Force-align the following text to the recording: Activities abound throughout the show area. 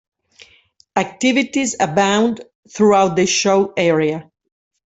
Activities 0.95 1.75
abound 1.79 2.43
throughout 2.73 3.15
the 3.15 3.27
show 3.27 3.71
area. 3.77 4.31